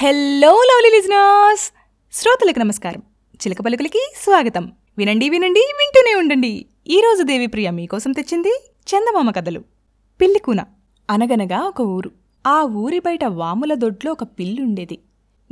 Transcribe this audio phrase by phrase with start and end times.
[0.00, 1.72] Hello lovely listeners
[2.12, 3.02] శ్రోతలకు నమస్కారం.
[3.34, 4.72] చిలక పలుకులకి స్వాగతం.
[4.98, 6.66] వినండి వినండి వింటూనే ఉండండి.
[6.86, 8.48] ఈరోజు దేవిప్రియ మీకోసం తెచ్చింది
[8.80, 9.60] చందమామ కథలు.
[10.20, 10.64] పిల్లికూన
[11.10, 12.10] అనగనగా ఒక ఊరు.
[12.46, 14.98] ఆ ఊరి బయట వాముల దొడ్లో ఒక పిల్లుండేది.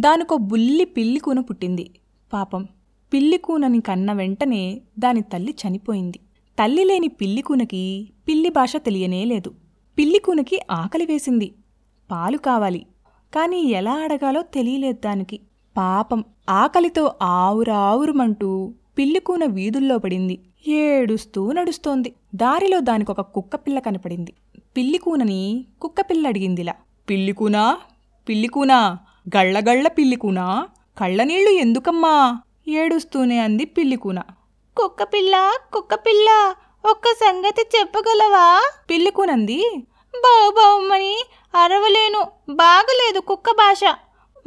[0.00, 1.90] దానికో బుల్లి పిల్లికూన పుట్టింది.
[2.32, 2.68] పాపం
[3.12, 6.18] పిల్లికూనని కన్న వెంటనే దాని తల్లి చనిపోయింది.
[6.58, 9.54] తల్లి లేని పిల్లికూనకి పిల్లి భాష తెలియనే లేదు.
[9.98, 11.54] పిల్లికూనకి ఆకలి వేసింది.
[12.10, 12.86] పాలు కావాలి.
[13.36, 15.40] కానీ ఎలా అడగాలో తెలియలేదు దానికి.
[15.76, 20.38] పాపం ఆకలితో ఆవురావురుమంటూ పిల్లికూన వీధుల్లో పడింది.
[20.68, 22.14] ఏడుస్తూ నడుస్తోంది.
[22.34, 24.32] దారిలో దానికొక కుక్కపిల్ల కనపడింది.
[24.76, 26.74] పిల్లికూనని కుక్కపిల్ల అడిగిందిలా.
[27.10, 27.78] పిల్లికూనా?
[28.28, 28.98] పిల్లికూనా?
[29.36, 30.68] గళ్ళగళ్ళ పిల్లికూనా?
[31.00, 32.40] కళ్ళనీళ్ళు ఎందుకమ్మా?
[32.68, 34.18] ఏడుస్తూనే అంది పిల్లికూన.
[34.76, 36.54] కుక్కపిల్ల కుక్కపిల్ల
[36.90, 38.70] ఒక్క సంగతి చెప్పగలవా?
[38.90, 39.84] పిల్లికూనంది.
[40.14, 41.24] బావుబావుమని
[41.54, 42.26] అరవలేను.
[42.48, 43.80] బాగలేదు కుక్క భాష.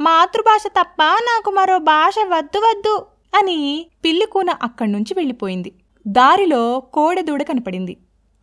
[0.00, 3.06] మాతృభాష తప్ప నాకు మరో భాష వద్దు వద్దు
[3.38, 5.72] అని పిల్లికూన అక్కడ్నుంచి వెళ్ళిపోయింది.
[6.06, 7.96] దారిలో కోడెదూడ కనపడింది.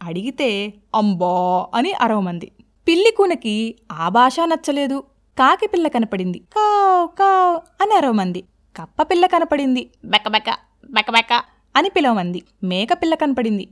[0.04, 2.52] అడిగితే అంబా అని అరవమంది.
[2.88, 5.04] పిల్లికూనకి ఆ భాష నచ్చలేదు.
[5.40, 6.40] కాకి పిల్ల కనపడింది.
[6.40, 8.44] కావ్ కావ్ అని అరవమంది.
[8.78, 9.90] కప్పపిల్ల కనపడింది.
[10.06, 10.58] బెకబెక
[10.90, 11.44] బెకబెక
[11.76, 12.44] అని పిలవమంది.
[12.64, 13.70] మేకపిల్ల కనపడింది.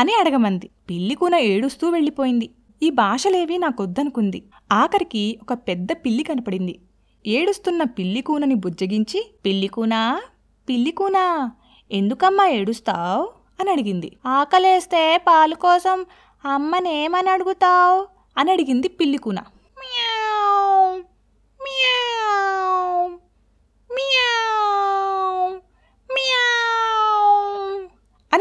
[0.00, 0.70] అని అడగమంది.
[0.90, 2.50] పిల్లికూన ఏడుస్తూ వెళ్ళిపోయింది.
[2.82, 4.42] ఈ భాషలేవీ నాకొద్దనుకుంది.
[4.72, 6.78] ఆఖరికి ఒక పెద్ద పిల్లి కనపడింది.
[7.26, 10.22] ఏడుస్తున్న పిల్లికూనని బుజ్జగించి పిల్లికూనా
[10.68, 11.50] పిల్లికూనా
[11.92, 13.26] ఎందుకమ్మా ఏడుస్తావ్?
[13.60, 14.16] అని అడిగింది.
[14.26, 16.06] ఆకలేస్తే పాలు కోసం
[16.44, 18.06] అమ్మనేమని అడుగుతావు?
[18.38, 19.38] అని అడిగింది పిల్లికూన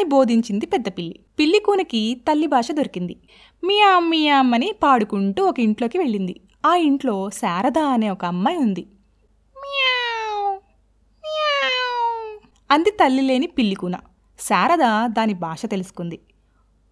[0.09, 1.19] బోధించింది పెద్ద పిల్లి.
[1.39, 3.17] పిల్లికూనకి తల్లి భాష దొరికింది.
[3.63, 6.41] మియా మియామ్ అమ్మని పాడుకుంటూ ఒక ఇంట్లోకి వెళ్ళింది.
[6.66, 8.88] ఆ ఇంట్లో శారద అనే ఒక అమ్మాయి ఉంది.
[12.71, 13.95] అంది తల్లి లేని పిల్లికూన
[14.39, 16.19] శారద దాని భాష తెలుసుకుంది.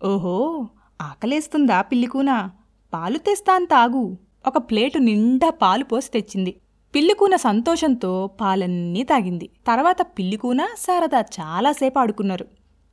[0.04, 0.68] ఓహో
[1.02, 2.50] ఆకలేస్తుందా పిల్లికూన
[2.94, 4.18] పాలు తెస్తాను తాగు.
[4.48, 6.56] ఒక ప్లేటు నిండా పాలు పోసి తెచ్చింది.
[6.96, 9.50] పిల్లికూన సంతోషంతో పాలన్నీ తాగింది.
[9.68, 12.48] తర్వాత పిల్లికూన శారద చాలాసేపు ఆడుకున్నారు.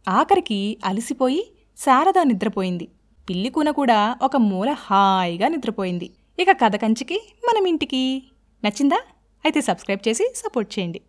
[0.08, 2.88] ఆఖరికి అలసిపోయి శారద నిద్రపోయింది.
[3.28, 6.10] పిల్లికూన కూడా ఒక మూల హాయిగా నిద్రపోయింది.
[6.38, 8.22] ఇక కథ కంచికి మనం ఇంటికి
[8.64, 9.00] నచ్చిందా?
[9.44, 11.00] అయితే సబ్స్క్రైబ్ చేసి సపోర్ట్ చేయండి.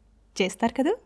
[0.41, 0.97] చేస్తారు కదూ?